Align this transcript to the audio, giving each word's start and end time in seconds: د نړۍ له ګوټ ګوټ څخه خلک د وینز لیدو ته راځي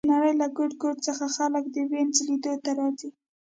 د 0.03 0.05
نړۍ 0.11 0.33
له 0.41 0.47
ګوټ 0.57 0.71
ګوټ 0.81 0.97
څخه 1.07 1.25
خلک 1.35 1.63
د 1.69 1.77
وینز 1.91 2.17
لیدو 2.27 2.53
ته 2.63 2.71
راځي 2.79 3.09